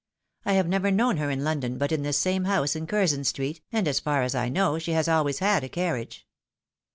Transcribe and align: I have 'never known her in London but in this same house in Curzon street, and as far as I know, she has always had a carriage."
I 0.45 0.53
have 0.53 0.67
'never 0.67 0.89
known 0.89 1.17
her 1.17 1.29
in 1.29 1.43
London 1.43 1.77
but 1.77 1.91
in 1.91 2.01
this 2.01 2.17
same 2.17 2.45
house 2.45 2.75
in 2.75 2.87
Curzon 2.87 3.23
street, 3.23 3.61
and 3.71 3.87
as 3.87 3.99
far 3.99 4.23
as 4.23 4.33
I 4.33 4.49
know, 4.49 4.79
she 4.79 4.93
has 4.93 5.07
always 5.07 5.37
had 5.37 5.63
a 5.63 5.69
carriage." 5.69 6.25